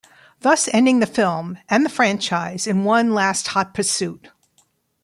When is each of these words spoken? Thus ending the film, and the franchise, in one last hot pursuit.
Thus 0.39 0.67
ending 0.73 0.97
the 0.99 1.05
film, 1.05 1.59
and 1.69 1.85
the 1.85 1.89
franchise, 1.91 2.65
in 2.65 2.83
one 2.85 3.13
last 3.13 3.49
hot 3.49 3.75
pursuit. 3.75 4.29